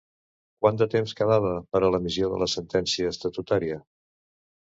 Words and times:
Quant 0.63 0.77
de 0.81 0.85
temps 0.93 1.11
quedava 1.19 1.51
per 1.75 1.81
a 1.83 1.91
l'emissió 1.95 2.31
de 2.31 2.41
la 2.45 2.49
sentència 2.55 3.13
estatutària? 3.17 3.77